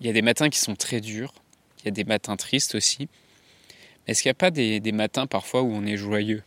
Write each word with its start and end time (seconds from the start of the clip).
Il 0.00 0.06
y 0.06 0.10
a 0.10 0.12
des 0.12 0.22
matins 0.22 0.48
qui 0.48 0.58
sont 0.58 0.76
très 0.76 1.00
durs, 1.00 1.32
il 1.80 1.86
y 1.86 1.88
a 1.88 1.90
des 1.90 2.04
matins 2.04 2.36
tristes 2.36 2.74
aussi. 2.74 3.08
Est-ce 4.06 4.22
qu'il 4.22 4.28
n'y 4.28 4.32
a 4.32 4.34
pas 4.34 4.50
des, 4.50 4.80
matins 4.92 5.26
parfois 5.26 5.62
où 5.62 5.70
on 5.70 5.84
est 5.84 5.96
joyeux? 5.96 6.42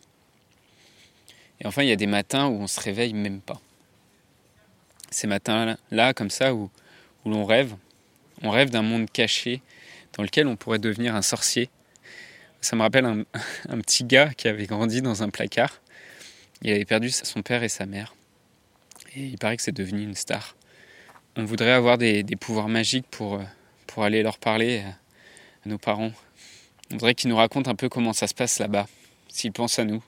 Et 1.60 1.68
enfin, 1.68 1.84
il 1.84 1.90
y 1.90 1.92
a 1.92 1.98
des 1.98 2.08
matins 2.08 2.48
où 2.48 2.54
on 2.54 2.68
se 2.68 2.80
réveille 2.80 3.14
même 3.14 3.40
pas. 3.40 3.62
Ces 5.12 5.28
matins-là, 5.28 6.14
comme 6.14 6.32
ça, 6.32 6.56
où, 6.56 6.72
où 7.24 7.30
l'on 7.30 7.46
rêve, 7.46 7.76
on 8.42 8.50
rêve 8.50 8.72
d'un 8.72 8.82
monde 8.82 9.12
caché 9.12 9.62
dans 10.14 10.24
lequel 10.24 10.48
on 10.48 10.56
pourrait 10.56 10.80
devenir 10.80 11.16
un 11.16 11.22
sorcier. 11.22 11.70
Ça 12.62 12.76
me 12.76 12.82
rappelle 12.82 13.06
un 13.06 13.24
petit 13.82 14.06
gars 14.06 14.34
qui 14.34 14.48
avait 14.48 14.66
grandi 14.66 15.02
dans 15.02 15.24
un 15.24 15.30
placard. 15.30 15.82
Il 16.64 16.72
avait 16.72 16.86
perdu 16.86 17.10
son 17.10 17.42
père 17.42 17.64
et 17.64 17.70
sa 17.70 17.86
mère. 17.86 18.16
Et 19.16 19.26
il 19.26 19.38
paraît 19.38 19.58
que 19.58 19.64
c'est 19.64 19.72
devenu 19.72 20.04
une 20.04 20.16
star. 20.16 20.56
On 21.38 21.46
voudrait 21.46 21.72
avoir 21.72 21.98
des, 21.98 22.24
pouvoirs 22.40 22.68
magiques 22.68 23.08
pour, 23.10 23.36
euh, 23.36 23.44
pour 23.88 24.04
aller 24.04 24.22
leur 24.22 24.38
parler 24.38 24.80
à, 24.80 24.98
nos 25.66 25.78
parents. 25.78 26.12
On 26.90 26.96
voudrait 26.96 27.16
qu'ils 27.16 27.30
nous 27.30 27.38
racontent 27.38 27.72
un 27.72 27.76
peu 27.76 27.88
comment 27.88 28.12
ça 28.12 28.28
se 28.28 28.34
passe 28.34 28.60
là-bas, 28.60 28.88
s'ils 29.30 29.54
pensent 29.54 29.80
à 29.80 29.86
nous. 29.86 30.04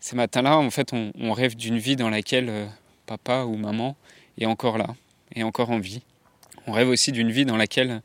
Ces 0.00 0.16
matins-là, 0.16 0.56
en 0.56 0.70
fait, 0.70 0.92
on, 0.92 1.32
rêve 1.32 1.54
d'une 1.54 1.78
vie 1.78 1.96
dans 1.96 2.08
laquelle 2.08 2.48
euh, 2.48 2.66
papa 3.04 3.44
ou 3.44 3.56
maman 3.56 3.96
est 4.38 4.46
encore 4.46 4.78
là, 4.78 4.94
est 5.34 5.42
encore 5.42 5.70
en 5.70 5.78
vie. 5.78 6.02
On 6.66 6.72
rêve 6.72 6.88
aussi 6.88 7.12
d'une 7.12 7.30
vie 7.30 7.44
dans 7.44 7.58
laquelle 7.58 8.00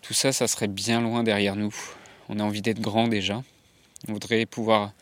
tout 0.00 0.14
ça, 0.14 0.32
ça 0.32 0.48
serait 0.48 0.68
bien 0.68 1.00
loin 1.00 1.22
derrière 1.22 1.54
nous. 1.54 1.74
On 2.28 2.40
a 2.40 2.42
envie 2.42 2.62
d'être 2.62 2.80
grand 2.80 3.06
déjà. 3.06 3.42
On 4.08 4.14
voudrait 4.14 4.46
pouvoir 4.46 4.92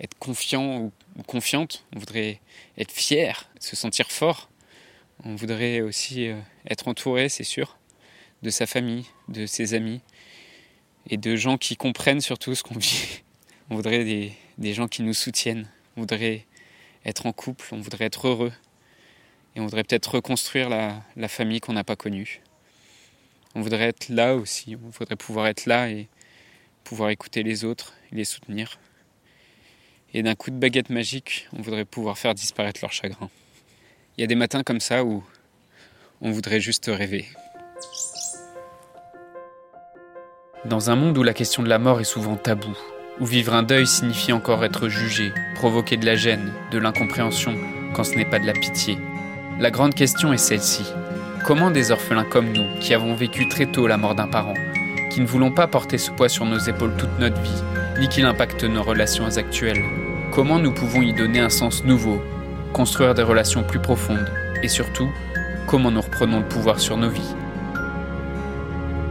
être 0.00 0.18
confiant 0.18 0.80
ou, 0.80 0.92
confiante, 1.26 1.84
on 1.94 1.98
voudrait 1.98 2.40
être 2.76 2.92
fier, 2.92 3.48
se 3.58 3.74
sentir 3.74 4.10
fort. 4.10 4.49
On 5.24 5.34
voudrait 5.34 5.80
aussi 5.80 6.28
euh, 6.28 6.38
être 6.68 6.88
entouré, 6.88 7.28
c'est 7.28 7.44
sûr, 7.44 7.78
de 8.42 8.50
sa 8.50 8.66
famille, 8.66 9.06
de 9.28 9.46
ses 9.46 9.74
amis 9.74 10.00
et 11.08 11.16
de 11.16 11.36
gens 11.36 11.58
qui 11.58 11.76
comprennent 11.76 12.20
surtout 12.20 12.54
ce 12.54 12.62
qu'on 12.62 12.78
vit. 12.78 13.22
On 13.70 13.76
voudrait 13.76 14.04
des, 14.04 14.74
gens 14.74 14.88
qui 14.88 15.02
nous 15.02 15.14
soutiennent. 15.14 15.68
On 15.96 16.00
voudrait 16.00 16.46
être 17.04 17.26
en 17.26 17.32
couple, 17.32 17.68
on 17.72 17.80
voudrait 17.80 18.06
être 18.06 18.26
heureux. 18.28 18.52
Et 19.54 19.60
on 19.60 19.64
voudrait 19.64 19.84
peut-être 19.84 20.14
reconstruire 20.14 20.68
la 20.68 21.28
famille 21.28 21.60
qu'on 21.60 21.72
n'a 21.72 21.84
pas 21.84 21.96
connue. 21.96 22.40
On 23.54 23.60
voudrait 23.60 23.88
être 23.88 24.08
là 24.08 24.36
aussi, 24.36 24.76
on 24.76 24.88
voudrait 24.88 25.16
pouvoir 25.16 25.46
être 25.46 25.66
là 25.66 25.90
et 25.90 26.08
pouvoir 26.84 27.10
écouter 27.10 27.42
les 27.42 27.64
autres 27.64 27.94
et 28.12 28.16
les 28.16 28.24
soutenir 28.24 28.78
et 30.14 30.22
d'un 30.22 30.34
coup 30.34 30.50
de 30.50 30.56
baguette 30.56 30.90
magique, 30.90 31.48
on 31.52 31.62
voudrait 31.62 31.84
pouvoir 31.84 32.18
faire 32.18 32.34
disparaître 32.34 32.80
leur 32.82 32.92
chagrin. 32.92 33.30
Il 34.16 34.20
y 34.20 34.24
a 34.24 34.26
des 34.26 34.34
matins 34.34 34.62
comme 34.62 34.80
ça 34.80 35.04
où 35.04 35.22
on 36.20 36.30
voudrait 36.30 36.60
juste 36.60 36.90
rêver. 36.92 37.26
Dans 40.66 40.90
un 40.90 40.96
monde 40.96 41.16
où 41.16 41.22
la 41.22 41.32
question 41.32 41.62
de 41.62 41.68
la 41.68 41.78
mort 41.78 42.00
est 42.00 42.04
souvent 42.04 42.36
taboue, 42.36 42.76
où 43.18 43.24
vivre 43.24 43.54
un 43.54 43.62
deuil 43.62 43.86
signifie 43.86 44.32
encore 44.32 44.64
être 44.64 44.88
jugé, 44.88 45.32
provoquer 45.54 45.96
de 45.96 46.04
la 46.04 46.16
gêne, 46.16 46.52
de 46.70 46.78
l'incompréhension, 46.78 47.54
quand 47.94 48.04
ce 48.04 48.14
n'est 48.14 48.28
pas 48.28 48.38
de 48.38 48.46
la 48.46 48.52
pitié, 48.52 48.98
la 49.58 49.70
grande 49.70 49.94
question 49.94 50.32
est 50.32 50.38
celle-ci. 50.38 50.84
Comment 51.46 51.70
des 51.70 51.90
orphelins 51.90 52.24
comme 52.24 52.52
nous, 52.52 52.78
qui 52.80 52.92
avons 52.92 53.14
vécu 53.14 53.48
très 53.48 53.66
tôt 53.66 53.86
la 53.86 53.96
mort 53.96 54.14
d'un 54.14 54.28
parent, 54.28 54.54
qui 55.10 55.20
ne 55.20 55.26
voulons 55.26 55.50
pas 55.50 55.66
porter 55.66 55.96
ce 55.96 56.10
poids 56.10 56.28
sur 56.28 56.44
nos 56.44 56.58
épaules 56.58 56.96
toute 56.98 57.18
notre 57.18 57.40
vie, 57.40 57.62
ni 57.98 58.08
qu'il 58.08 58.26
impacte 58.26 58.64
nos 58.64 58.82
relations 58.82 59.38
actuelles. 59.38 59.82
Comment 60.30 60.58
nous 60.58 60.72
pouvons 60.72 61.00
y 61.00 61.12
donner 61.12 61.40
un 61.40 61.48
sens 61.48 61.84
nouveau, 61.84 62.20
construire 62.72 63.14
des 63.14 63.22
relations 63.22 63.64
plus 63.64 63.80
profondes, 63.80 64.30
et 64.62 64.68
surtout, 64.68 65.10
comment 65.66 65.90
nous 65.90 66.00
reprenons 66.00 66.40
le 66.40 66.48
pouvoir 66.48 66.80
sur 66.80 66.96
nos 66.96 67.10
vies. 67.10 67.34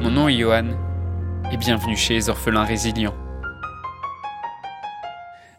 Mon 0.01 0.11
nom 0.11 0.29
est 0.29 0.37
Johan, 0.37 0.69
et 1.51 1.57
bienvenue 1.57 1.97
chez 1.97 2.13
les 2.13 2.29
orphelins 2.29 2.63
résilients. 2.63 3.15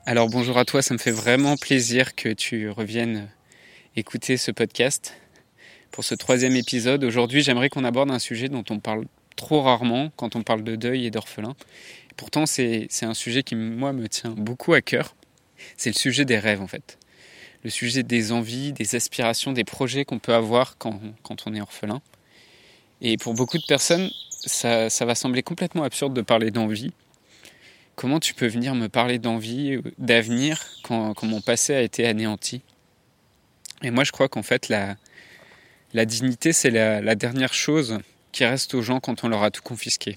Alors 0.07 0.29
bonjour 0.29 0.57
à 0.59 0.65
toi, 0.65 0.83
ça 0.83 0.95
me 0.95 0.99
fait 0.99 1.11
vraiment 1.11 1.57
plaisir 1.57 2.15
que 2.15 2.31
tu 2.31 2.71
reviennes 2.71 3.29
écouter 3.97 4.37
ce 4.37 4.51
podcast 4.51 5.15
pour 5.91 6.05
ce 6.05 6.15
troisième 6.15 6.57
épisode. 6.57 7.05
Aujourd'hui, 7.05 7.43
j'aimerais 7.43 7.69
qu'on 7.69 7.85
aborde 7.85 8.11
un 8.11 8.19
sujet 8.19 8.49
dont 8.49 8.65
on 8.71 8.79
parle 8.79 9.05
trop 9.37 9.63
rarement 9.63 10.11
quand 10.17 10.37
on 10.37 10.43
parle 10.43 10.65
de 10.65 10.77
deuil 10.77 11.07
et 11.07 11.11
d'orphelin. 11.11 11.55
Pourtant, 12.17 12.47
c'est 12.47 12.89
un 13.03 13.15
sujet 13.15 13.43
qui, 13.43 13.57
moi, 13.57 13.93
me 13.93 14.09
tient 14.09 14.31
beaucoup 14.31 14.73
à 14.73 14.81
cœur. 14.81 15.15
C'est 15.77 15.91
le 15.91 15.95
sujet 15.95 16.25
des 16.25 16.39
rêves, 16.39 16.63
en 16.63 16.67
fait. 16.67 16.99
Le 17.65 17.71
sujet 17.71 18.03
des 18.03 18.33
envies, 18.33 18.73
des 18.73 18.95
aspirations, 18.95 19.53
des 19.53 19.65
projets 19.65 20.05
qu'on 20.05 20.19
peut 20.19 20.35
avoir 20.35 20.79
quand, 20.79 21.01
quand, 21.23 21.47
on 21.47 21.55
est 21.55 21.61
orphelin. 21.61 22.01
Et 23.03 23.17
pour 23.17 23.35
beaucoup 23.35 23.59
de 23.59 23.67
personnes, 23.67 24.11
ça, 24.31 24.89
ça 24.89 25.05
va 25.05 25.15
sembler 25.15 25.43
complètement 25.43 25.83
absurde 25.83 26.15
de 26.15 26.23
parler 26.23 26.51
d'envie. 26.51 26.93
Comment 27.97 28.19
tu 28.19 28.33
peux 28.33 28.47
venir 28.47 28.75
me 28.75 28.89
parler 28.89 29.19
d'envie, 29.19 29.79
d'avenir, 29.99 30.65
quand, 30.83 31.13
quand, 31.13 31.27
mon 31.27 31.43
passé 31.43 31.75
a 31.75 31.83
été 31.83 32.07
anéanti? 32.07 32.63
Et 33.83 33.91
moi, 33.91 34.05
je 34.05 34.13
crois 34.13 34.29
qu'en 34.29 34.43
fait, 34.43 34.69
la, 34.69 34.97
la 35.93 36.07
dignité, 36.07 36.53
c'est 36.53 36.71
la, 36.71 37.03
la 37.03 37.15
dernière 37.15 37.53
chose 37.53 37.99
qui 38.33 38.45
reste 38.45 38.75
aux 38.75 38.83
gens 38.83 39.01
quand 39.01 39.25
on 39.25 39.29
leur 39.29 39.43
a 39.43 39.51
tout 39.51 39.63
confisqué. 39.63 40.17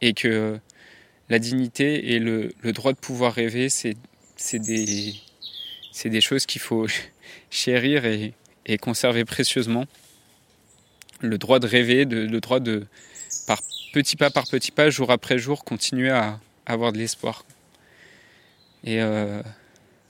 Et 0.00 0.14
que 0.14 0.58
la 1.28 1.38
dignité 1.38 2.12
et 2.12 2.18
le, 2.18 2.52
droit 2.72 2.92
de 2.92 2.98
pouvoir 2.98 3.32
rêver, 3.32 3.68
c'est 3.68 3.96
des, 4.52 5.14
des 6.04 6.20
choses 6.20 6.46
qu'il 6.46 6.60
faut 6.60 6.86
chérir 7.50 8.04
et, 8.04 8.34
conserver 8.80 9.24
précieusement. 9.24 9.86
Le 11.20 11.38
droit 11.38 11.58
de 11.58 11.66
rêver, 11.66 12.04
le 12.04 12.40
droit 12.40 12.58
de, 12.58 12.86
par 13.46 13.60
petit 13.92 14.16
pas 14.16 14.30
par 14.30 14.46
petit 14.46 14.70
pas, 14.70 14.90
jour 14.90 15.10
après 15.10 15.38
jour, 15.38 15.64
continuer 15.64 16.10
à, 16.10 16.40
avoir 16.66 16.92
de 16.92 16.98
l'espoir. 16.98 17.44
Et 18.84 19.00
euh, 19.00 19.42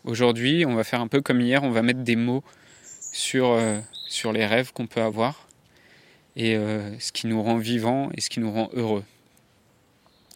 aujourd'hui, 0.04 0.65
on 0.65 0.75
va 0.75 0.84
faire 0.84 1.00
un 1.00 1.09
peu 1.09 1.20
comme 1.20 1.41
hier, 1.41 1.62
on 1.62 1.70
va 1.70 1.82
mettre 1.82 2.00
des 2.00 2.16
mots 2.16 2.43
sur, 3.12 3.50
euh, 3.50 3.78
les 4.32 4.47
rêves 4.47 4.72
qu'on 4.72 4.87
peut 4.87 5.03
avoir 5.03 5.49
et 6.37 6.56
euh, 6.56 6.99
ce 6.99 7.12
qui 7.12 7.26
nous 7.26 7.43
rend 7.43 7.56
vivants 7.56 8.10
et 8.14 8.20
ce 8.20 8.31
qui 8.31 8.41
nous 8.41 8.53
rend 8.53 8.70
heureux. 8.75 9.04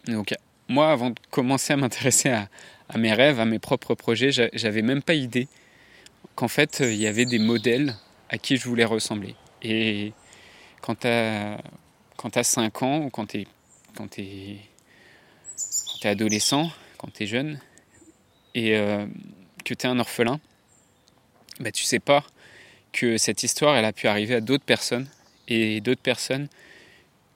Donc 0.07 0.33
moi, 0.67 0.91
avant 0.91 1.11
de 1.11 1.19
commencer 1.31 1.73
à 1.73 1.77
m'intéresser 1.77 2.29
à, 2.29 2.49
mes 2.95 3.13
rêves, 3.13 3.39
à 3.39 3.45
mes 3.45 3.59
propres 3.59 3.95
projets, 3.95 4.31
j'avais 4.31 4.81
même 4.81 5.01
pas 5.01 5.13
idée 5.13 5.47
qu'en 6.35 6.47
fait, 6.47 6.79
il 6.81 6.95
y 6.95 7.07
avait 7.07 7.25
des 7.25 7.39
modèles 7.39 7.95
à 8.29 8.37
qui 8.37 8.57
je 8.57 8.67
voulais 8.67 8.85
ressembler. 8.85 9.35
Et 9.61 10.13
quand 10.81 11.01
tu 11.01 11.07
as, 11.07 11.57
quand 12.15 12.41
5 12.41 12.83
ans 12.83 12.99
ou 12.99 13.09
quand 13.09 13.27
tu 13.27 13.41
es, 13.41 13.47
quand 13.95 14.19
es, 14.19 14.57
adolescent, 16.03 16.71
quand 16.97 17.11
tu 17.13 17.23
es 17.23 17.27
jeune, 17.27 17.59
et 18.55 18.77
euh, 18.77 19.05
que 19.65 19.73
tu 19.73 19.85
es 19.85 19.89
un 19.89 19.99
orphelin, 19.99 20.39
bah, 21.59 21.71
tu 21.71 21.83
sais 21.83 21.99
pas 21.99 22.23
que 22.93 23.17
cette 23.17 23.43
histoire, 23.43 23.75
elle 23.75 23.85
a 23.85 23.93
pu 23.93 24.07
arriver 24.07 24.35
à 24.35 24.41
d'autres 24.41 24.63
personnes 24.63 25.07
et 25.47 25.81
d'autres 25.81 26.01
personnes 26.01 26.47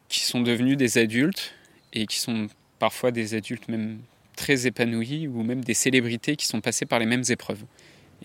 qui 0.08 0.22
sont 0.22 0.42
devenues 0.42 0.76
des 0.76 0.98
adultes 0.98 1.54
et 1.94 2.08
qui 2.08 2.20
sont 2.20 2.48
parfois 2.80 3.12
des 3.12 3.34
adultes 3.34 3.68
même 3.68 4.00
très 4.42 4.66
épanouis 4.66 5.28
ou 5.28 5.44
même 5.44 5.64
des 5.64 5.76
célébrités 5.76 6.36
qui 6.36 6.48
sont 6.48 6.62
passées 6.62 6.88
par 6.88 6.98
les 6.98 7.06
mêmes 7.06 7.24
épreuves. 7.30 7.64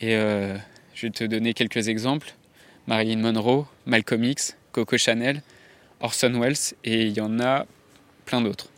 Et 0.00 0.16
euh, 0.16 0.56
je 0.94 1.06
vais 1.06 1.10
te 1.10 1.24
donner 1.24 1.52
quelques 1.52 1.88
exemples. 1.88 2.32
Marilyn 2.86 3.18
Monroe, 3.18 3.66
Malcolm 3.84 4.24
X, 4.24 4.56
Coco 4.72 4.96
Chanel, 4.96 5.42
Orson 6.00 6.32
Welles 6.40 6.74
et 6.84 7.02
il 7.02 7.12
y 7.12 7.20
en 7.20 7.38
a 7.38 7.66
plein 8.24 8.40
d'autres. 8.40 8.70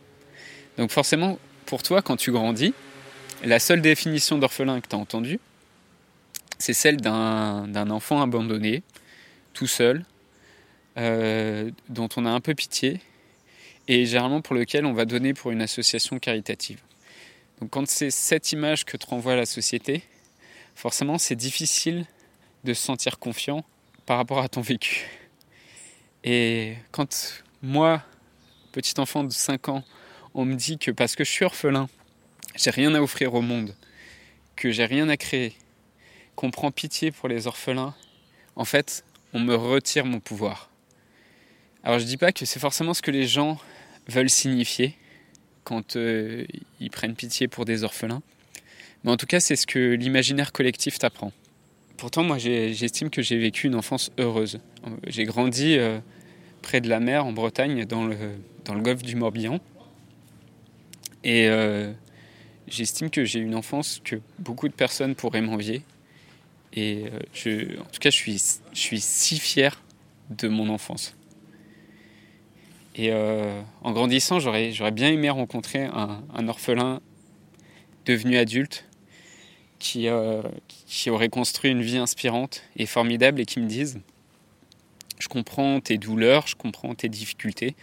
Donc 0.77 0.91
forcément, 0.91 1.39
pour 1.65 1.81
toi, 1.81 2.01
quand 2.01 2.17
tu 2.17 2.33
grandis, 2.33 2.73
la 3.45 3.59
seule 3.59 3.81
définition 3.81 4.37
d'orphelin 4.37 4.81
que 4.81 4.89
tu 4.89 4.95
as 4.97 4.99
entendue, 4.99 5.39
c'est 6.57 6.73
celle 6.73 6.97
d'un 6.97 7.89
enfant 7.89 8.21
abandonné, 8.21 8.83
tout 9.53 9.67
seul, 9.67 10.03
euh, 10.97 11.71
dont 11.87 12.09
on 12.17 12.25
a 12.25 12.29
un 12.29 12.41
peu 12.41 12.53
pitié 12.53 12.99
et 13.87 14.05
généralement 14.05 14.41
pour 14.41 14.55
lequel 14.55 14.85
on 14.85 14.91
va 14.91 15.05
donner 15.05 15.33
pour 15.33 15.51
une 15.51 15.61
association 15.61 16.19
caritative. 16.19 16.81
Donc 17.59 17.71
quand 17.71 17.87
c'est 17.87 18.11
cette 18.11 18.51
image 18.51 18.85
que 18.85 18.97
te 18.97 19.05
renvoie 19.05 19.35
la 19.35 19.45
société, 19.45 20.03
forcément 20.75 21.17
c'est 21.17 21.35
difficile 21.35 22.05
de 22.63 22.73
se 22.73 22.81
sentir 22.81 23.19
confiant 23.19 23.65
par 24.05 24.17
rapport 24.17 24.39
à 24.39 24.49
ton 24.49 24.61
vécu. 24.61 25.07
Et 26.23 26.75
quand 26.91 27.43
moi, 27.61 28.03
petit 28.71 28.99
enfant 28.99 29.23
de 29.23 29.31
5 29.31 29.69
ans, 29.69 29.83
on 30.33 30.45
me 30.45 30.55
dit 30.55 30.77
que 30.77 30.91
parce 30.91 31.15
que 31.15 31.23
je 31.23 31.31
suis 31.31 31.45
orphelin, 31.45 31.89
j'ai 32.55 32.69
rien 32.69 32.93
à 32.95 33.01
offrir 33.01 33.33
au 33.33 33.41
monde, 33.41 33.75
que 34.55 34.71
j'ai 34.71 34.85
rien 34.85 35.09
à 35.09 35.17
créer, 35.17 35.53
qu'on 36.35 36.51
prend 36.51 36.71
pitié 36.71 37.11
pour 37.11 37.27
les 37.27 37.47
orphelins, 37.47 37.95
en 38.55 38.65
fait, 38.65 39.03
on 39.33 39.39
me 39.39 39.55
retire 39.55 40.05
mon 40.05 40.19
pouvoir. 40.19 40.69
Alors 41.83 41.99
je 41.99 42.05
dis 42.05 42.17
pas 42.17 42.31
que 42.31 42.45
c'est 42.45 42.59
forcément 42.59 42.93
ce 42.93 43.01
que 43.01 43.11
les 43.11 43.27
gens 43.27 43.57
veulent 44.07 44.29
signifier 44.29 44.97
quand 45.69 45.97
euh, 45.97 46.45
ils 46.79 46.89
prennent 46.89 47.13
pitié 47.13 47.47
pour 47.47 47.63
des 47.63 47.83
orphelins. 47.83 48.23
Mais 49.03 49.11
en 49.11 49.17
tout 49.17 49.27
cas, 49.27 49.39
c'est 49.39 49.55
ce 49.55 49.67
que 49.67 49.93
l'imaginaire 49.93 50.51
collectif 50.51 50.97
t'apprend. 50.97 51.31
Pourtant, 51.95 52.23
moi, 52.23 52.39
j'estime 52.39 53.11
que 53.11 53.21
j'ai 53.21 53.37
vécu 53.37 53.67
une 53.67 53.75
enfance 53.75 54.11
heureuse. 54.17 54.59
J'ai 55.05 55.25
grandi 55.25 55.77
euh, 55.77 55.99
près 56.63 56.81
de 56.81 56.89
la 56.89 56.99
mer 56.99 57.23
en 57.23 57.33
Bretagne, 57.33 57.85
dans 57.85 58.07
le, 58.07 58.17
dans 58.65 58.73
le 58.73 58.81
golfe 58.81 59.03
du 59.03 59.15
Morbihan. 59.15 59.59
Et 61.23 61.47
euh, 61.49 61.91
j'estime 62.67 63.11
que 63.11 63.23
j'ai 63.23 63.39
une 63.39 63.53
enfance 63.53 64.01
que 64.03 64.15
beaucoup 64.39 64.69
de 64.69 64.73
personnes 64.73 65.13
pourraient 65.13 65.41
m'envier. 65.41 65.83
Et 66.73 67.05
en 67.45 67.89
tout 67.91 67.99
cas, 67.99 68.09
je 68.09 68.15
suis, 68.15 68.41
je 68.73 68.79
suis 68.79 69.01
si 69.01 69.37
fier 69.37 69.79
de 70.31 70.47
mon 70.47 70.69
enfance. 70.69 71.15
Et 72.99 73.11
euh, 73.13 73.61
en 73.81 73.93
grandissant, 73.93 74.39
j'aurais, 74.39 74.73
bien 74.91 75.07
aimé 75.07 75.29
rencontrer 75.29 75.85
un, 75.85 76.47
orphelin 76.49 76.99
devenu 78.05 78.35
adulte 78.35 78.83
qui, 79.79 80.09
qui 80.85 81.09
aurait 81.09 81.29
construit 81.29 81.71
une 81.71 81.81
vie 81.81 81.97
inspirante 81.97 82.61
et 82.75 82.85
formidable 82.85 83.39
et 83.39 83.45
qui 83.45 83.61
me 83.61 83.67
dise 83.67 84.01
je 85.17 85.29
comprends 85.29 85.79
tes 85.79 85.97
douleurs, 85.97 86.47
je 86.47 86.55
comprends 86.55 86.93
tes 86.93 87.07
difficultés. 87.07 87.77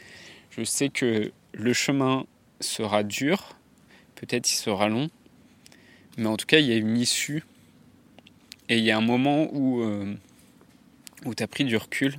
Je 0.51 0.65
sais 0.65 0.91
que 0.91 1.33
le 1.55 1.73
chemin 1.73 2.27
sera 2.61 3.03
dur, 3.03 3.57
peut-être 4.17 4.51
il 4.51 4.57
sera 4.57 4.89
long, 4.89 5.09
mais 6.19 6.27
en 6.27 6.37
tout 6.37 6.47
cas, 6.47 6.59
il 6.59 6.67
y 6.67 6.73
a 6.73 6.77
une 6.77 6.99
issue. 6.99 7.45
Et 8.69 8.77
il 8.79 8.85
y 8.85 8.91
a 8.91 8.99
un 8.99 9.03
moment 9.03 9.49
où, 9.53 9.81
euh, 9.81 10.15
où 11.25 11.35
tu 11.35 11.43
as 11.43 11.47
pris 11.47 11.65
du 11.65 11.77
recul, 11.77 12.19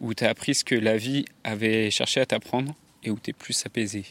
où 0.00 0.14
tu 0.14 0.24
as 0.24 0.30
appris 0.30 0.54
ce 0.54 0.64
que 0.64 0.74
la 0.74 0.96
vie 0.96 1.24
avait 1.44 1.90
cherché 1.90 2.20
à 2.20 2.26
t'apprendre 2.26 2.74
et 3.02 3.10
où 3.10 3.18
tu 3.18 3.30
es 3.30 3.32
plus 3.32 3.64
apaisé. 3.66 4.04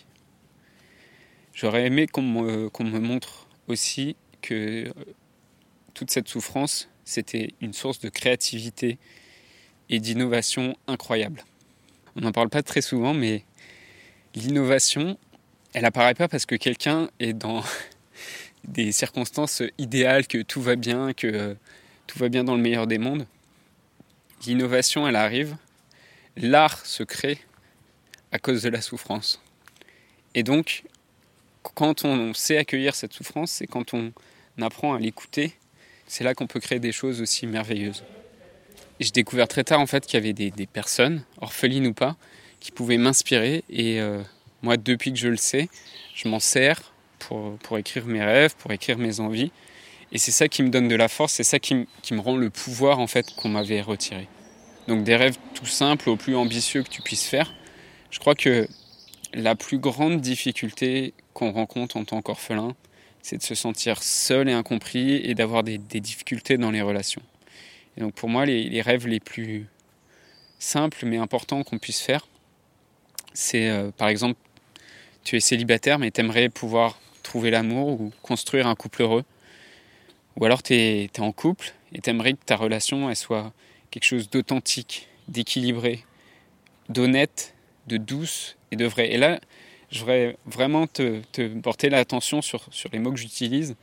J'aurais 1.53 1.85
aimé 1.85 2.07
qu'on 2.07 2.21
me, 2.24 3.00
montre 3.00 3.47
aussi 3.68 4.15
que 4.41 4.88
euh, 4.88 4.94
toute 5.94 6.09
cette 6.09 6.27
souffrance, 6.27 6.89
c'était 7.06 7.53
une 7.62 7.74
source 7.74 8.00
de 8.00 8.09
créativité 8.09 8.97
et 9.89 10.00
d'innovation 10.00 10.75
incroyable. 10.88 11.44
On 12.15 12.21
n'en 12.21 12.31
parle 12.31 12.50
pas 12.50 12.63
très 12.63 12.81
souvent, 12.81 13.13
mais 13.13 13.44
l'innovation, 14.33 15.18
elle 15.74 15.86
apparaît 15.86 16.15
pas 16.15 16.27
parce 16.27 16.45
que 16.45 16.56
quelqu'un 16.56 17.09
est 17.19 17.33
dans 17.33 17.63
des 18.63 18.91
circonstances 18.91 19.62
idéales, 19.77 20.25
que 20.25 20.41
tout 20.41 20.62
va 20.62 20.75
bien, 20.75 21.13
que 21.13 21.56
tout 22.07 22.18
va 22.18 22.29
bien 22.29 22.44
dans 22.44 22.56
le 22.56 22.62
meilleur 22.62 22.88
des 22.88 22.97
mondes. 22.97 23.27
L'innovation, 24.45 25.07
elle 25.07 25.15
arrive. 25.15 25.56
L'art 26.38 26.85
se 26.85 27.03
crée 27.03 27.39
à 28.31 28.39
cause 28.39 28.63
de 28.63 28.69
la 28.69 28.81
souffrance. 28.81 29.41
Et 30.35 30.44
donc, 30.44 30.83
quand 31.62 32.06
on 32.06 32.33
sait 32.33 32.57
accueillir 32.57 32.95
cette 32.95 33.13
souffrance, 33.13 33.51
c'est 33.51 33.68
quand 33.68 33.94
on 33.94 34.12
apprend 34.62 34.94
à 34.94 35.00
l'écouter, 35.00 35.53
c'est 36.07 36.24
là 36.24 36.33
qu'on 36.33 36.47
peut 36.47 36.59
créer 36.59 36.80
des 36.80 36.91
choses 36.91 37.21
aussi 37.21 37.47
merveilleuses. 37.47 38.03
J'ai 39.00 39.12
découvert 39.12 39.47
très 39.47 39.63
tard 39.63 39.80
en 39.80 39.88
fait 39.88 40.06
qu'il 40.06 40.15
y 40.15 40.24
avait 40.24 40.33
des, 40.33 40.68
personnes, 40.68 41.24
orphelines 41.41 41.88
ou 41.88 41.94
pas, 41.94 42.15
qui 42.59 42.71
pouvaient 42.71 42.97
m'inspirer. 42.97 43.63
Et 43.69 44.00
euh, 44.00 44.21
moi, 44.62 44.77
depuis 44.77 45.12
que 45.12 45.19
je 45.19 45.27
le 45.27 45.38
sais, 45.38 45.69
je 46.15 46.27
m'en 46.27 46.39
sers 46.39 46.94
pour, 47.19 47.57
pour 47.59 47.77
écrire 47.77 48.06
mes 48.06 48.24
rêves, 48.24 48.56
pour 48.56 48.71
écrire 48.71 48.97
mes 48.97 49.19
envies. 49.19 49.51
Et 50.13 50.19
c'est 50.19 50.31
ça 50.31 50.47
qui 50.47 50.62
me 50.62 50.69
donne 50.69 50.88
de 50.88 50.95
la 50.95 51.07
force, 51.07 51.33
c'est 51.33 51.44
ça 51.44 51.57
qui, 51.57 51.74
me 51.75 52.19
rend 52.19 52.38
le 52.38 52.51
pouvoir 52.51 53.00
en 53.00 53.07
fait 53.07 53.33
qu'on 53.36 53.50
m'avait 53.50 53.81
retiré. 53.81 54.27
Donc 54.88 55.03
des 55.03 55.15
rêves 55.15 55.38
tout 55.53 55.65
simples 55.65 56.09
au 56.09 56.15
plus 56.15 56.35
ambitieux 56.35 56.83
que 56.83 56.89
tu 56.89 57.01
puisses 57.01 57.25
faire. 57.25 57.53
Je 58.12 58.19
crois 58.19 58.35
que 58.35 58.68
la 59.33 59.56
plus 59.56 59.80
grande 59.80 60.21
difficulté 60.21 61.13
qu'on 61.33 61.51
rencontre 61.51 61.97
en 61.97 62.06
tant 62.06 62.21
qu'orphelin, 62.21 62.75
c'est 63.21 63.38
de 63.38 63.44
se 63.44 63.56
sentir 63.56 64.03
seul 64.03 64.50
et 64.50 64.53
incompris 64.53 65.15
et 65.15 65.33
d'avoir 65.33 65.63
des 65.63 65.77
difficultés 65.77 66.57
dans 66.57 66.71
les 66.71 66.81
relations. 66.81 67.21
Et 67.97 68.01
donc 68.01 68.13
pour 68.13 68.30
moi, 68.30 68.45
les, 68.45 68.81
rêves 68.81 69.07
les 69.07 69.19
plus 69.19 69.68
simples 70.59 71.06
mais 71.06 71.18
importants 71.18 71.63
qu'on 71.63 71.77
puisse 71.77 72.01
faire, 72.01 72.27
c'est 73.33 73.69
euh, 73.69 73.91
par 73.91 74.07
exemple, 74.07 74.39
tu 75.24 75.36
es 75.36 75.39
célibataire 75.39 76.00
mais 76.00 76.12
tu 76.12 76.21
aimerais 76.21 76.50
pouvoir 76.50 77.00
trouver 77.21 77.51
l'amour 77.51 78.01
ou 78.01 78.12
construire 78.21 78.68
un 78.68 78.75
couple 78.75 79.03
heureux. 79.03 79.24
Ou 80.38 80.45
alors 80.45 80.63
tu 80.63 80.74
es, 80.74 81.09
en 81.19 81.31
couple 81.31 81.74
et 81.94 82.01
tu 82.01 82.09
aimerais 82.09 82.33
que 82.33 82.44
ta 82.45 82.56
relation 82.56 83.09
elle 83.09 83.15
soit 83.15 83.53
quelque 83.94 84.06
chose 84.06 84.28
d'authentique, 84.28 85.07
d'équilibré, 85.28 86.04
d'honnête, 86.90 87.54
de 87.86 87.98
douce 87.98 88.57
et 88.72 88.75
de 88.75 88.86
vrai. 88.86 89.13
Et 89.13 89.18
là, 89.18 89.40
je 89.92 90.00
voudrais 90.00 90.36
vraiment 90.48 90.88
te, 90.88 91.22
te 91.31 91.48
porter 91.60 91.92
l'attention 91.92 92.42
sur, 92.42 92.66
sur 92.72 92.90
les 92.92 92.98
mots 92.98 93.12
que 93.12 93.19
j'utilise 93.19 93.75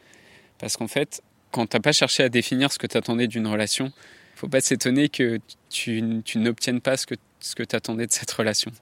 parce 0.59 0.77
qu'en 0.77 0.89
fait, 0.89 1.23
quand 1.53 1.69
tu 1.69 1.77
n'as 1.77 1.81
pas 1.81 1.93
cherché 1.93 2.25
à 2.25 2.29
définir 2.29 2.73
ce 2.73 2.79
que 2.81 2.89
tu 2.89 2.97
attendais 2.97 3.29
d'une 3.29 3.47
relation, 3.47 3.93
il 4.35 4.39
faut 4.41 4.49
pas 4.49 4.61
s'étonner 4.61 5.09
que 5.09 5.39
tu, 5.69 6.03
n'obtiennes 6.35 6.81
pas 6.81 6.97
ce 6.97 7.07
que, 7.07 7.15
ce 7.39 7.55
que 7.55 7.63
tu 7.63 7.77
attendais 7.77 8.09
de 8.09 8.13
cette 8.13 8.33
relation. 8.33 8.73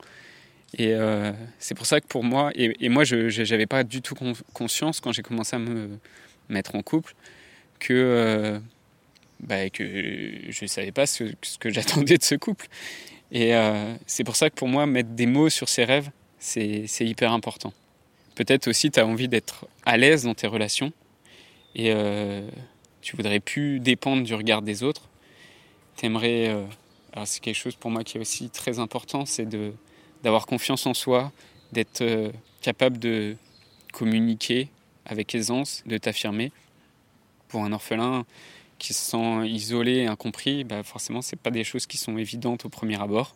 Et 0.79 0.95
euh, 0.95 1.33
c'est 1.59 1.75
pour 1.75 1.85
ça 1.85 2.01
que 2.01 2.07
pour 2.07 2.25
moi, 2.25 2.53
et, 2.55 2.89
moi 2.89 3.05
je 3.05 3.43
n'avais 3.51 3.67
pas 3.67 3.85
du 3.85 4.01
tout 4.01 4.15
conscience 4.55 5.01
quand 5.01 5.13
j'ai 5.13 5.23
commencé 5.23 5.57
à 5.57 5.59
me 5.59 5.91
mettre 6.49 6.75
en 6.75 6.81
couple, 6.81 7.15
que, 7.81 7.93
euh, 7.93 8.59
bah, 9.49 9.71
que 9.71 9.85
je 10.49 10.65
ne 10.65 10.69
savais 10.69 10.93
pas 10.93 11.07
ce, 11.07 11.25
que 11.59 11.71
j'attendais 11.75 12.19
de 12.19 12.23
ce 12.23 12.35
couple. 12.35 12.67
Et 13.33 13.55
euh, 13.55 13.95
c'est 14.07 14.25
pour 14.25 14.37
ça 14.37 14.51
que 14.51 14.55
pour 14.55 14.69
moi, 14.69 14.87
mettre 14.87 15.11
des 15.11 15.27
mots 15.27 15.51
sur 15.51 15.69
ses 15.69 15.85
rêves, 15.85 16.11
c'est 16.39 16.87
hyper 17.01 17.33
important. 17.33 17.73
Peut-être 18.35 18.69
aussi 18.69 18.91
tu 18.91 19.01
as 19.01 19.07
envie 19.07 19.29
d'être 19.29 19.67
à 19.85 19.97
l'aise 19.97 20.23
dans 20.23 20.35
tes 20.35 20.47
relations, 20.47 20.93
et 21.75 21.93
euh, 21.93 22.49
tu 23.01 23.17
voudrais 23.17 23.41
plus 23.41 23.81
dépendre 23.81 24.23
du 24.23 24.35
regard 24.35 24.63
des 24.63 24.83
autres. 24.83 25.09
T'aimerais, 25.97 26.49
euh, 26.49 26.65
c'est 27.25 27.41
quelque 27.41 27.57
chose 27.57 27.77
pour 27.77 27.91
moi 27.91 28.05
qui 28.05 28.19
est 28.19 28.21
aussi 28.21 28.51
très 28.51 28.79
important, 28.79 29.27
c'est 29.27 29.49
d'avoir 30.23 30.47
confiance 30.47 30.87
en 30.87 30.95
soi, 30.95 31.33
d'être 31.73 32.03
euh, 32.03 32.31
capable 32.63 32.99
de 32.99 33.37
communiquer 33.93 34.69
avec 35.05 35.35
aisance, 35.35 35.83
de 35.87 35.99
t'affirmer. 35.99 36.53
Pour 37.49 37.65
un 37.65 37.73
orphelin 37.73 38.27
qui 38.79 38.95
se 38.95 39.11
sent 39.11 39.47
isolé 39.47 40.07
incompris, 40.07 40.65
bah 40.65 40.83
forcément, 40.83 41.23
ce 41.23 41.37
pas 41.37 41.51
des 41.51 41.65
choses 41.65 41.87
qui 41.87 41.97
sont 41.97 42.17
évidentes 42.19 42.65
au 42.65 42.69
premier 42.69 43.01
abord. 43.01 43.35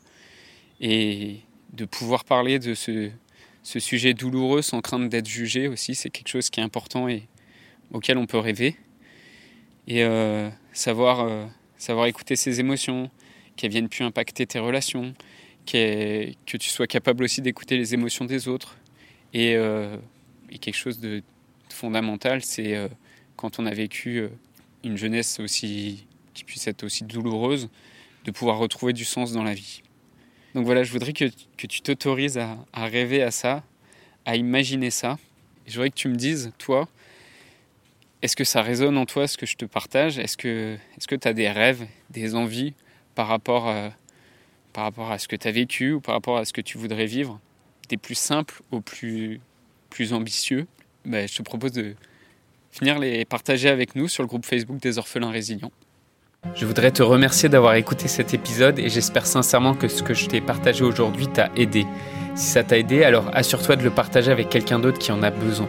Et 0.80 1.40
de 1.72 1.84
pouvoir 1.84 2.24
parler 2.24 2.58
de 2.58 2.74
ce, 2.74 3.10
ce 3.62 3.80
sujet 3.80 4.14
douloureux 4.14 4.62
sans 4.62 4.80
crainte 4.80 5.08
d'être 5.08 5.28
jugé 5.28 5.68
aussi, 5.68 5.94
c'est 5.94 6.10
quelque 6.10 6.28
chose 6.28 6.50
qui 6.50 6.60
est 6.60 6.62
important 6.62 7.08
et, 7.08 7.28
auquel 7.92 8.18
on 8.18 8.26
peut 8.26 8.38
rêver 8.38 8.76
et 9.88 10.04
euh, 10.04 10.48
savoir, 10.72 11.20
euh, 11.20 11.44
savoir 11.76 12.06
écouter 12.06 12.36
ses 12.36 12.60
émotions, 12.60 13.10
qu'elles 13.56 13.70
viennent 13.70 13.88
plus 13.88 14.04
impacter 14.04 14.46
tes 14.46 14.58
relations, 14.58 15.14
que 15.66 16.32
tu 16.44 16.68
sois 16.68 16.86
capable 16.86 17.24
aussi 17.24 17.42
d'écouter 17.42 17.76
les 17.76 17.94
émotions 17.94 18.24
des 18.24 18.48
autres. 18.48 18.76
Et, 19.34 19.54
euh, 19.54 19.96
quelque 20.60 20.76
chose 20.76 21.00
de 21.00 21.22
fondamental, 21.70 22.44
c'est 22.44 22.76
quand 23.36 23.58
on 23.58 23.64
a 23.64 23.70
vécu 23.70 24.28
une 24.84 24.96
jeunesse 24.96 25.40
aussi 25.40 26.06
qui 26.34 26.44
puisse 26.44 26.66
être 26.66 26.84
aussi 26.84 27.04
douloureuse, 27.04 27.68
de 28.24 28.30
pouvoir 28.30 28.58
retrouver 28.58 28.92
du 28.92 29.04
sens 29.04 29.32
dans 29.32 29.42
la 29.42 29.54
vie. 29.54 29.82
Donc 30.54 30.64
voilà, 30.64 30.82
je 30.82 30.92
voudrais 30.92 31.12
que, 31.12 31.26
que 31.56 31.66
tu 31.66 31.80
t'autorises 31.80 32.38
à, 32.38 32.56
rêver 32.74 33.22
à 33.22 33.30
ça, 33.30 33.62
à 34.24 34.36
imaginer 34.36 34.90
ça. 34.90 35.18
je 35.66 35.74
voudrais 35.74 35.90
que 35.90 35.96
tu 35.96 36.08
me 36.08 36.16
dises, 36.16 36.52
toi, 36.58 36.88
est-ce 38.20 38.36
que 38.36 38.44
ça 38.44 38.62
résonne 38.62 38.96
en 38.98 39.06
toi 39.06 39.26
ce 39.26 39.36
que 39.36 39.46
je 39.46 39.56
te 39.56 39.64
partage? 39.64 40.18
Est-ce 40.18 40.36
que 40.36 40.78
tu 41.16 41.28
as 41.28 41.32
des 41.32 41.50
rêves, 41.50 41.86
des 42.10 42.34
envies 42.34 42.74
par 43.14 43.28
rapport, 43.28 43.68
à, 43.68 43.92
par 44.72 44.84
rapport 44.84 45.10
à 45.10 45.18
ce 45.18 45.26
que 45.26 45.36
tu 45.36 45.48
as 45.48 45.52
vécu 45.52 45.92
ou 45.92 46.00
par 46.00 46.14
rapport 46.14 46.36
à 46.36 46.44
ce 46.44 46.52
que 46.52 46.60
tu 46.60 46.78
voudrais 46.78 47.06
vivre? 47.06 47.40
Des 47.88 47.96
plus 47.96 48.14
simples 48.14 48.62
aux 48.70 48.80
plus, 48.80 49.40
plus 49.90 50.12
ambitieux? 50.12 50.66
Ben, 51.04 51.26
Je 51.26 51.36
te 51.36 51.42
propose 51.42 51.72
de 51.72 51.96
venir 52.78 52.98
les 52.98 53.24
partager 53.24 53.68
avec 53.68 53.94
nous 53.94 54.08
sur 54.08 54.22
le 54.22 54.28
groupe 54.28 54.46
Facebook 54.46 54.78
des 54.78 54.98
orphelins 54.98 55.30
résilients. 55.30 55.72
Je 56.54 56.66
voudrais 56.66 56.90
te 56.90 57.02
remercier 57.02 57.48
d'avoir 57.48 57.74
écouté 57.74 58.08
cet 58.08 58.34
épisode 58.34 58.78
et 58.78 58.88
j'espère 58.88 59.26
sincèrement 59.26 59.74
que 59.74 59.86
ce 59.86 60.02
que 60.02 60.12
je 60.12 60.26
t'ai 60.26 60.40
partagé 60.40 60.82
aujourd'hui 60.82 61.28
t'a 61.28 61.50
aidé. 61.56 61.86
Si 62.34 62.46
ça 62.46 62.64
t'a 62.64 62.78
aidé, 62.78 63.04
alors 63.04 63.30
assure-toi 63.32 63.76
de 63.76 63.84
le 63.84 63.90
partager 63.90 64.32
avec 64.32 64.48
quelqu'un 64.48 64.80
d'autre 64.80 64.98
qui 64.98 65.12
en 65.12 65.22
a 65.22 65.30
besoin. 65.30 65.68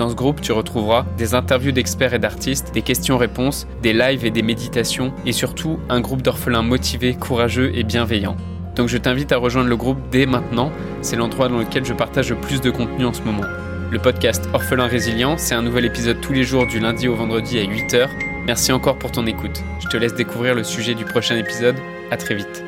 Dans 0.00 0.08
ce 0.08 0.14
groupe, 0.14 0.40
tu 0.40 0.52
retrouveras 0.52 1.04
des 1.18 1.34
interviews 1.34 1.72
d'experts 1.72 2.14
et 2.14 2.18
d'artistes, 2.18 2.72
des 2.72 2.80
questions-réponses, 2.80 3.66
des 3.82 3.92
lives 3.92 4.24
et 4.24 4.30
des 4.30 4.40
méditations, 4.40 5.12
et 5.26 5.32
surtout 5.32 5.78
un 5.90 6.00
groupe 6.00 6.22
d'orphelins 6.22 6.62
motivés, 6.62 7.12
courageux 7.12 7.70
et 7.74 7.82
bienveillants. 7.82 8.38
Donc 8.76 8.88
je 8.88 8.96
t'invite 8.96 9.30
à 9.30 9.36
rejoindre 9.36 9.68
le 9.68 9.76
groupe 9.76 9.98
dès 10.10 10.24
maintenant, 10.24 10.72
c'est 11.02 11.16
l'endroit 11.16 11.50
dans 11.50 11.58
lequel 11.58 11.84
je 11.84 11.92
partage 11.92 12.30
le 12.30 12.36
plus 12.36 12.62
de 12.62 12.70
contenu 12.70 13.04
en 13.04 13.12
ce 13.12 13.20
moment. 13.20 13.44
Le 13.90 13.98
podcast 13.98 14.48
Orphelin 14.54 14.86
Résilient, 14.86 15.36
c'est 15.36 15.54
un 15.54 15.60
nouvel 15.60 15.84
épisode 15.84 16.18
tous 16.22 16.32
les 16.32 16.44
jours 16.44 16.66
du 16.66 16.80
lundi 16.80 17.06
au 17.06 17.14
vendredi 17.14 17.58
à 17.58 17.64
8h. 17.64 18.08
Merci 18.46 18.72
encore 18.72 18.98
pour 18.98 19.12
ton 19.12 19.26
écoute. 19.26 19.62
Je 19.80 19.88
te 19.88 19.98
laisse 19.98 20.14
découvrir 20.14 20.54
le 20.54 20.64
sujet 20.64 20.94
du 20.94 21.04
prochain 21.04 21.36
épisode. 21.36 21.76
À 22.10 22.16
très 22.16 22.36
vite. 22.36 22.64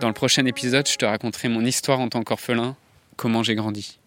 Dans 0.00 0.08
le 0.08 0.14
prochain 0.14 0.46
épisode, 0.46 0.88
je 0.88 0.96
te 0.96 1.04
raconterai 1.04 1.48
mon 1.48 1.60
histoire 1.60 2.00
en 2.00 2.08
tant 2.08 2.22
qu'orphelin, 2.22 2.74
comment 3.18 3.42
j'ai 3.42 3.54
grandi. 3.54 3.97